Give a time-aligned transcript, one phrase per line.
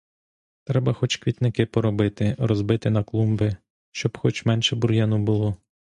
[0.63, 3.55] Треба хоч квітники поробити, розбити на клумби,
[3.91, 5.55] щоб хоч менше бур'яну було.